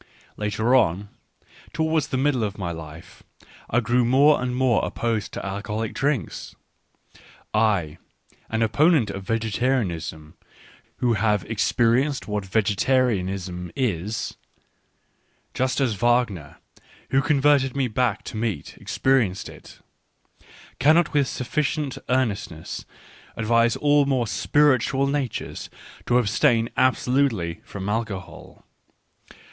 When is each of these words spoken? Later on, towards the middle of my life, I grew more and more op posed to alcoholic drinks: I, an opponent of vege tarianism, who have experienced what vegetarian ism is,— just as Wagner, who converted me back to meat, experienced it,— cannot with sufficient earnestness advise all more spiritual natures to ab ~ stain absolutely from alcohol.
Later 0.35 0.73
on, 0.73 1.09
towards 1.73 2.07
the 2.07 2.17
middle 2.17 2.43
of 2.43 2.57
my 2.57 2.71
life, 2.71 3.21
I 3.69 3.79
grew 3.81 4.03
more 4.03 4.41
and 4.41 4.55
more 4.55 4.83
op 4.83 4.95
posed 4.95 5.31
to 5.33 5.45
alcoholic 5.45 5.93
drinks: 5.93 6.55
I, 7.53 7.99
an 8.49 8.63
opponent 8.63 9.11
of 9.11 9.23
vege 9.25 9.51
tarianism, 9.59 10.33
who 10.97 11.13
have 11.13 11.45
experienced 11.45 12.27
what 12.27 12.47
vegetarian 12.47 13.29
ism 13.29 13.71
is,— 13.75 14.35
just 15.53 15.79
as 15.79 15.93
Wagner, 15.93 16.57
who 17.11 17.21
converted 17.21 17.75
me 17.75 17.87
back 17.87 18.23
to 18.23 18.35
meat, 18.37 18.75
experienced 18.81 19.47
it,— 19.49 19.81
cannot 20.79 21.13
with 21.13 21.27
sufficient 21.27 21.99
earnestness 22.09 22.85
advise 23.37 23.75
all 23.75 24.07
more 24.07 24.25
spiritual 24.25 25.05
natures 25.05 25.69
to 26.07 26.17
ab 26.17 26.27
~ 26.27 26.27
stain 26.27 26.69
absolutely 26.75 27.61
from 27.63 27.87
alcohol. 27.87 28.65